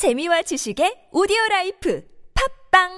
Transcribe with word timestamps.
재미와 0.00 0.40
지식의 0.40 1.12
오디오 1.12 1.36
라이프 1.50 2.02
팟빵 2.72 2.88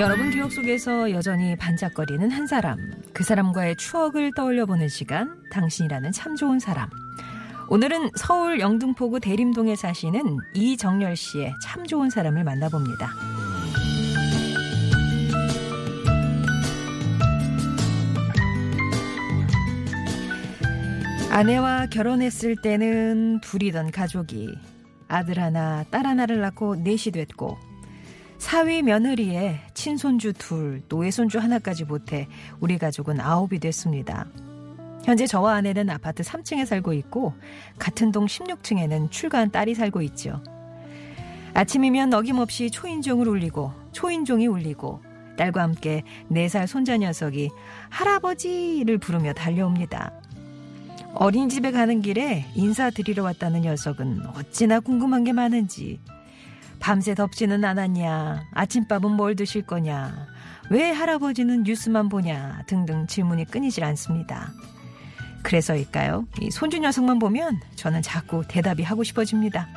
여러분 0.00 0.32
기억 0.32 0.50
속에서 0.50 1.12
여전히 1.12 1.54
반짝거리는 1.54 2.32
한 2.32 2.48
사람, 2.48 2.76
그 3.12 3.22
사람과의 3.22 3.76
추억을 3.76 4.32
떠올려 4.34 4.66
보는 4.66 4.88
시간, 4.88 5.40
당신이라는 5.52 6.10
참 6.10 6.34
좋은 6.34 6.58
사람. 6.58 6.90
오늘은 7.68 8.10
서울 8.16 8.58
영등포구 8.58 9.20
대림동에 9.20 9.76
사시는 9.76 10.38
이정열 10.52 11.14
씨의 11.14 11.54
참 11.62 11.86
좋은 11.86 12.10
사람을 12.10 12.42
만나봅니다. 12.42 13.37
아내와 21.30 21.86
결혼했을 21.86 22.56
때는 22.56 23.40
둘이던 23.42 23.90
가족이 23.90 24.48
아들 25.08 25.38
하나, 25.38 25.84
딸 25.90 26.06
하나를 26.06 26.40
낳고 26.40 26.76
넷이 26.76 27.12
됐고 27.12 27.58
사위 28.38 28.82
며느리에 28.82 29.60
친손주 29.74 30.32
둘, 30.34 30.82
노예손주 30.88 31.38
하나까지 31.38 31.84
못해 31.84 32.28
우리 32.60 32.78
가족은 32.78 33.20
아홉이 33.20 33.58
됐습니다. 33.58 34.26
현재 35.04 35.26
저와 35.26 35.54
아내는 35.54 35.90
아파트 35.90 36.22
3층에 36.22 36.64
살고 36.64 36.92
있고 36.94 37.34
같은 37.78 38.10
동 38.10 38.26
16층에는 38.26 39.10
출가한 39.10 39.50
딸이 39.50 39.74
살고 39.74 40.02
있죠. 40.02 40.42
아침이면 41.54 42.14
어김없이 42.14 42.70
초인종을 42.70 43.28
울리고 43.28 43.72
초인종이 43.92 44.46
울리고 44.46 45.02
딸과 45.36 45.62
함께 45.62 46.02
4살 46.30 46.66
손자 46.66 46.96
녀석이 46.96 47.50
할아버지를 47.90 48.98
부르며 48.98 49.34
달려옵니다. 49.34 50.12
어린이집에 51.18 51.72
가는 51.72 52.00
길에 52.00 52.46
인사드리러 52.54 53.24
왔다는 53.24 53.62
녀석은 53.62 54.24
어찌나 54.36 54.78
궁금한 54.78 55.24
게 55.24 55.32
많은지 55.32 55.98
밤새 56.78 57.16
덥지는 57.16 57.64
않았냐? 57.64 58.46
아침밥은 58.52 59.10
뭘 59.10 59.34
드실 59.34 59.62
거냐? 59.62 60.28
왜 60.70 60.92
할아버지는 60.92 61.64
뉴스만 61.64 62.08
보냐? 62.08 62.62
등등 62.66 63.08
질문이 63.08 63.46
끊이질 63.46 63.82
않습니다. 63.82 64.52
그래서일까요? 65.42 66.24
이 66.40 66.52
손주 66.52 66.78
녀석만 66.78 67.18
보면 67.18 67.58
저는 67.74 68.00
자꾸 68.02 68.44
대답이 68.46 68.84
하고 68.84 69.02
싶어집니다. 69.02 69.68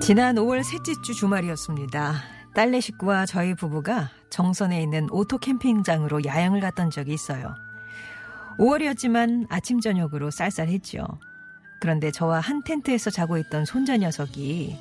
지난 0.00 0.36
5월 0.36 0.62
셋째 0.62 0.92
주 1.02 1.14
주말이었습니다. 1.14 2.37
딸네 2.58 2.80
식구와 2.80 3.24
저희 3.24 3.54
부부가 3.54 4.10
정선에 4.30 4.82
있는 4.82 5.06
오토 5.12 5.38
캠핑장으로 5.38 6.24
야영을 6.24 6.60
갔던 6.60 6.90
적이 6.90 7.12
있어요. 7.14 7.54
5월이었지만 8.58 9.46
아침 9.48 9.78
저녁으로 9.78 10.32
쌀쌀했죠. 10.32 11.06
그런데 11.78 12.10
저와 12.10 12.40
한 12.40 12.64
텐트에서 12.64 13.10
자고 13.10 13.38
있던 13.38 13.64
손자 13.64 13.96
녀석이 13.96 14.76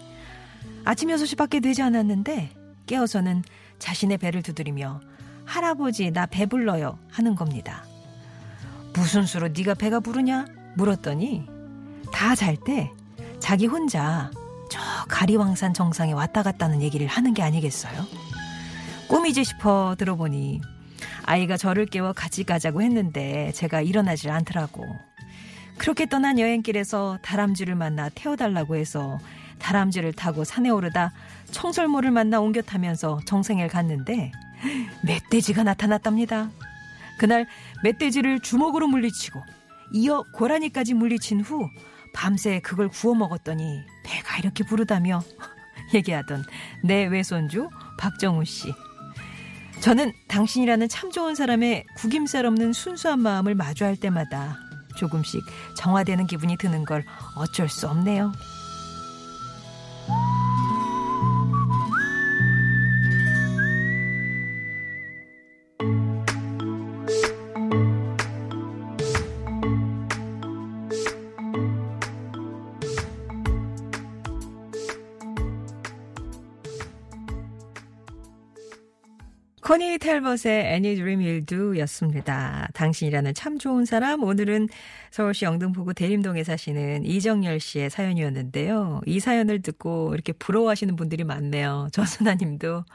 아침 0.85 1.09
6시밖에 1.09 1.61
되지 1.61 1.83
않았는데 1.83 2.55
깨어서는 2.87 3.43
자신의 3.77 4.17
배를 4.17 4.41
두드리며 4.41 4.99
할아버지 5.45 6.09
나 6.09 6.25
배불러요 6.25 6.97
하는 7.11 7.35
겁니다. 7.35 7.85
무슨 8.95 9.27
수로 9.27 9.49
네가 9.49 9.75
배가 9.75 9.99
부르냐 9.99 10.47
물었더니 10.77 11.47
다 12.11 12.33
잘 12.33 12.57
때 12.57 12.91
자기 13.39 13.67
혼자 13.67 14.31
저 14.31 14.46
가리왕산 15.07 15.73
정상에 15.73 16.13
왔다 16.13 16.43
갔다는 16.43 16.81
얘기를 16.81 17.07
하는 17.07 17.33
게 17.33 17.41
아니겠어요? 17.43 18.05
꿈이지 19.07 19.43
싶어 19.43 19.95
들어보니 19.97 20.61
아이가 21.23 21.57
저를 21.57 21.85
깨워 21.85 22.13
같이 22.13 22.43
가자고 22.43 22.81
했는데 22.81 23.51
제가 23.53 23.81
일어나질 23.81 24.31
않더라고. 24.31 24.83
그렇게 25.77 26.07
떠난 26.07 26.39
여행길에서 26.39 27.19
다람쥐를 27.21 27.75
만나 27.75 28.09
태워달라고 28.09 28.75
해서 28.75 29.19
다람쥐를 29.59 30.13
타고 30.13 30.43
산에 30.43 30.69
오르다 30.69 31.11
청설모를 31.51 32.11
만나 32.11 32.39
옮겨 32.39 32.61
타면서 32.61 33.19
정생을 33.25 33.67
갔는데 33.67 34.31
멧돼지가 35.03 35.63
나타났답니다. 35.63 36.49
그날 37.19 37.47
멧돼지를 37.83 38.39
주먹으로 38.39 38.87
물리치고 38.87 39.41
이어 39.93 40.23
고라니까지 40.33 40.93
물리친 40.93 41.41
후 41.41 41.69
밤새 42.13 42.59
그걸 42.59 42.89
구워 42.89 43.15
먹었더니 43.15 43.83
배가 44.07 44.37
이렇게 44.37 44.63
부르다며 44.63 45.21
얘기하던 45.93 46.45
내 46.83 47.05
외손주 47.05 47.69
박정우 47.99 48.45
씨. 48.45 48.73
저는 49.81 50.11
당신이라는 50.27 50.89
참 50.89 51.11
좋은 51.11 51.35
사람의 51.35 51.85
구김살 51.97 52.45
없는 52.45 52.73
순수한 52.73 53.19
마음을 53.19 53.53
마주할 53.53 53.95
때마다 53.95 54.57
조금씩 54.97 55.43
정화되는 55.75 56.25
기분이 56.25 56.57
드는 56.57 56.83
걸 56.85 57.05
어쩔 57.35 57.69
수 57.69 57.87
없네요. 57.87 58.31
코니 79.67 79.97
텔벗의 79.97 80.75
Any 80.75 80.95
Dream 80.95 81.19
Will 81.19 81.45
Do 81.45 81.77
였습니다. 81.79 82.69
당신이라는 82.73 83.33
참 83.33 83.57
좋은 83.57 83.83
사람. 83.83 84.23
오늘은 84.23 84.69
서울시 85.11 85.43
영등포구 85.43 85.93
대림동에 85.93 86.45
사시는 86.45 87.03
이정열 87.03 87.59
씨의 87.59 87.89
사연이었는데요. 87.89 89.01
이 89.05 89.19
사연을 89.19 89.61
듣고 89.61 90.13
이렇게 90.13 90.31
부러워하시는 90.31 90.95
분들이 90.95 91.25
많네요. 91.25 91.89
전순아 91.91 92.35
님도. 92.35 92.85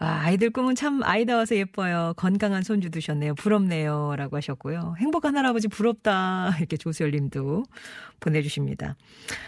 아, 0.00 0.22
아이들 0.24 0.50
꿈은 0.50 0.74
참 0.74 1.04
아이다워서 1.04 1.54
예뻐요. 1.54 2.14
건강한 2.16 2.64
손주 2.64 2.90
두셨네요. 2.90 3.36
부럽네요. 3.36 4.16
라고 4.16 4.36
하셨고요. 4.36 4.96
행복한 4.98 5.36
할아버지 5.36 5.68
부럽다. 5.68 6.52
이렇게 6.58 6.76
조수열 6.76 7.12
님도 7.12 7.62
보내주십니다. 8.18 8.96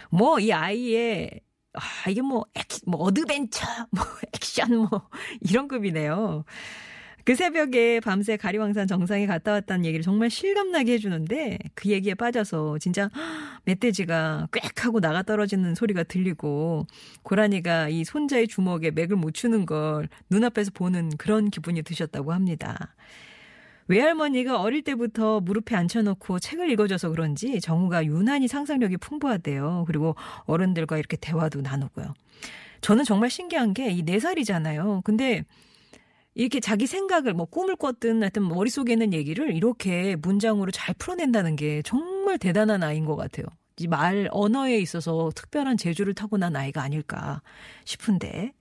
뭐, 0.09 0.39
이 0.39 0.53
아이의 0.53 1.41
아, 1.73 2.09
이게 2.09 2.21
뭐, 2.21 2.45
액, 2.55 2.67
뭐, 2.85 3.01
어드벤처, 3.01 3.65
뭐, 3.91 4.05
액션, 4.55 4.77
뭐, 4.77 5.09
이런 5.41 5.67
급이네요. 5.67 6.45
그 7.25 7.33
새벽에 7.33 7.99
밤새 8.01 8.37
가리왕산 8.37 8.87
정상에 8.87 9.25
갔다 9.25 9.53
왔다는 9.53 9.83
얘기를 9.83 10.03
정말 10.03 10.29
실감나게 10.29 10.93
해주는데 10.93 11.57
그 11.73 11.89
얘기에 11.89 12.13
빠져서 12.13 12.77
진짜 12.77 13.09
멧돼지가 13.65 14.49
꽥 14.51 14.85
하고 14.85 14.99
나가 14.99 15.23
떨어지는 15.23 15.73
소리가 15.73 16.03
들리고 16.03 16.85
고라니가 17.23 17.89
이 17.89 18.03
손자의 18.03 18.47
주먹에 18.47 18.91
맥을 18.91 19.15
못 19.17 19.33
추는 19.33 19.65
걸 19.65 20.07
눈앞에서 20.29 20.69
보는 20.75 21.17
그런 21.17 21.49
기분이 21.49 21.81
드셨다고 21.81 22.31
합니다. 22.31 22.93
외할머니가 23.87 24.61
어릴 24.61 24.83
때부터 24.83 25.39
무릎에 25.39 25.75
앉혀놓고 25.75 26.39
책을 26.39 26.69
읽어줘서 26.71 27.09
그런지 27.09 27.59
정우가 27.59 28.05
유난히 28.05 28.47
상상력이 28.47 28.97
풍부하대요. 28.97 29.85
그리고 29.87 30.15
어른들과 30.45 30.97
이렇게 30.99 31.17
대화도 31.17 31.61
나누고요. 31.61 32.13
저는 32.85 33.03
정말 33.03 33.29
신기한 33.31 33.73
게 33.73 33.89
이 33.89 34.03
네 34.03 34.19
살이잖아요. 34.19 35.01
근데 35.03 35.43
이렇게 36.35 36.59
자기 36.59 36.85
생각을 36.87 37.33
뭐 37.33 37.45
꿈을 37.47 37.75
꿨든 37.77 38.21
하여튼 38.21 38.47
머릿속에 38.47 38.93
있는 38.93 39.13
얘기를 39.13 39.55
이렇게 39.55 40.15
문장으로 40.17 40.71
잘 40.71 40.93
풀어낸다는 40.95 41.55
게 41.55 41.81
정말 41.83 42.37
대단한 42.37 42.83
아이인 42.83 43.05
것 43.05 43.15
같아요. 43.15 43.45
이 43.79 43.87
말 43.87 44.29
언어에 44.31 44.77
있어서 44.79 45.31
특별한 45.35 45.77
재주를 45.77 46.13
타고난 46.13 46.55
아이가 46.55 46.81
아닐까 46.83 47.41
싶은데 47.85 48.53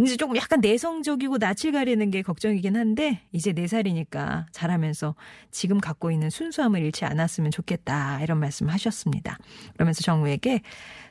이제 0.00 0.16
조금 0.16 0.36
약간 0.36 0.60
내성적이고 0.60 1.38
낯을 1.38 1.70
가리는 1.72 2.10
게 2.10 2.22
걱정이긴 2.22 2.76
한데 2.76 3.20
이제 3.30 3.52
4살이니까 3.52 4.46
자라면서 4.50 5.14
지금 5.52 5.78
갖고 5.78 6.10
있는 6.10 6.30
순수함을 6.30 6.82
잃지 6.82 7.04
않았으면 7.04 7.52
좋겠다 7.52 8.20
이런 8.20 8.40
말씀 8.40 8.68
하셨습니다. 8.68 9.38
그러면서 9.74 10.02
정우에게 10.02 10.62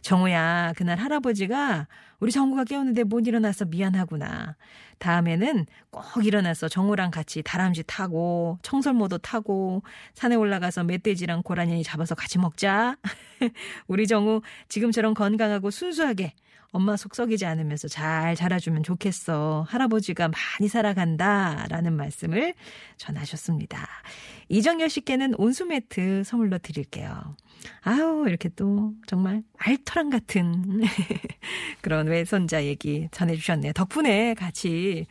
정우야 0.01 0.73
그날 0.75 0.99
할아버지가 0.99 1.87
우리 2.19 2.31
정우가 2.33 2.65
깨웠는데 2.65 3.05
못 3.05 3.25
일어나서 3.25 3.65
미안하구나. 3.65 4.57
다음에는 4.99 5.65
꼭 5.89 6.25
일어나서 6.25 6.67
정우랑 6.67 7.11
같이 7.11 7.41
다람쥐 7.41 7.83
타고 7.87 8.59
청설모도 8.63 9.19
타고 9.19 9.81
산에 10.13 10.35
올라가서 10.35 10.83
멧돼지랑 10.83 11.43
고라니 11.43 11.83
잡아서 11.83 12.15
같이 12.15 12.37
먹자. 12.37 12.97
우리 13.87 14.07
정우 14.07 14.41
지금처럼 14.67 15.13
건강하고 15.13 15.71
순수하게 15.71 16.33
엄마 16.73 16.97
속 16.97 17.13
썩이지 17.15 17.45
않으면서 17.45 17.87
잘 17.87 18.35
자라주면 18.35 18.81
좋겠어. 18.83 19.65
할아버지가 19.69 20.27
많이 20.29 20.67
살아간다. 20.67 21.67
라는 21.69 21.93
말씀을 21.93 22.55
전하셨습니다. 22.97 23.87
이정열 24.49 24.89
씨께는 24.89 25.35
온수 25.37 25.65
매트 25.65 26.23
선물로 26.25 26.57
드릴게요. 26.57 27.35
아우, 27.83 28.27
이렇게 28.27 28.49
또 28.49 28.93
정말 29.05 29.43
알토란 29.57 30.09
같은 30.09 30.81
그런 31.81 32.07
외손자 32.07 32.65
얘기 32.65 33.07
전해주셨네요. 33.11 33.73
덕분에 33.73 34.33
같이 34.33 35.05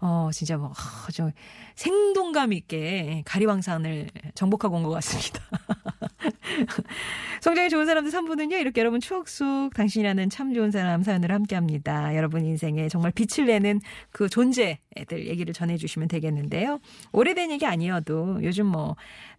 어, 0.00 0.30
진짜 0.32 0.56
뭐, 0.56 0.68
어, 0.68 1.10
좀 1.12 1.32
생동감 1.74 2.52
있게 2.52 3.22
가리왕산을 3.26 4.08
정복하고 4.36 4.76
온 4.76 4.84
것 4.84 4.90
같습니다. 4.90 5.40
성장이 7.40 7.68
좋은 7.68 7.86
사람들 7.86 8.12
3부는요, 8.12 8.52
이렇게 8.52 8.80
여러분 8.80 9.00
추억 9.00 9.28
속 9.28 9.70
당신이라는 9.74 10.30
참 10.30 10.54
좋은 10.54 10.70
사람 10.70 11.02
사연을 11.02 11.32
함께 11.32 11.54
합니다. 11.54 12.14
여러분 12.16 12.44
인생에 12.44 12.88
정말 12.88 13.12
빛을 13.12 13.46
내는 13.46 13.80
그 14.10 14.28
존재들 14.28 15.26
얘기를 15.26 15.54
전해주시면 15.54 16.08
되겠는데요. 16.08 16.80
오래된 17.12 17.50
얘기 17.50 17.66
아니어도 17.66 18.40
요즘 18.42 18.66
뭐, 18.66 18.96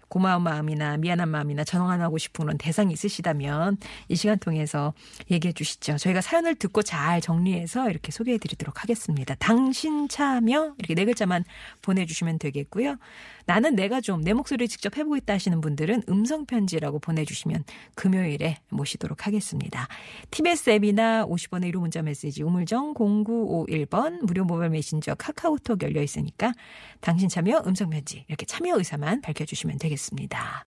고마운 0.09 0.43
마음이나 0.43 0.97
미안한 0.97 1.29
마음이나 1.29 1.63
전환하고 1.63 2.17
싶은 2.17 2.45
그런 2.45 2.57
대상이 2.57 2.93
있으시다면 2.93 3.77
이 4.09 4.15
시간 4.15 4.37
통해서 4.37 4.93
얘기해 5.31 5.53
주시죠. 5.53 5.97
저희가 5.97 6.21
사연을 6.21 6.55
듣고 6.55 6.83
잘 6.83 7.21
정리해서 7.21 7.89
이렇게 7.89 8.11
소개해 8.11 8.37
드리도록 8.37 8.83
하겠습니다. 8.83 9.35
당신 9.39 10.07
참여 10.07 10.75
이렇게 10.77 10.93
네 10.93 11.05
글자만 11.05 11.45
보내주시면 11.81 12.39
되겠고요. 12.39 12.97
나는 13.45 13.75
내가 13.75 13.99
좀 14.01 14.19
내 14.21 14.33
목소리를 14.33 14.67
직접 14.67 14.97
해보고 14.97 15.17
있다 15.17 15.33
하시는 15.33 15.59
분들은 15.61 16.03
음성편지라고 16.07 16.99
보내주시면 16.99 17.63
금요일에 17.95 18.57
모시도록 18.69 19.25
하겠습니다. 19.25 19.87
TBS 20.31 20.69
앱이나 20.71 21.25
50원의 21.25 21.73
1호 21.73 21.79
문자 21.79 22.01
메시지 22.01 22.43
우물정 22.43 22.93
0951번 22.93 24.23
무료 24.25 24.43
모바일 24.45 24.71
메신저 24.71 25.15
카카오톡 25.15 25.81
열려 25.83 26.01
있으니까 26.01 26.53
당신 27.01 27.29
참여 27.29 27.63
음성편지 27.65 28.25
이렇게 28.27 28.45
참여 28.45 28.77
의사만 28.77 29.21
밝혀주시면 29.21 29.77
되 29.79 29.89
겠습니다. 29.99 30.49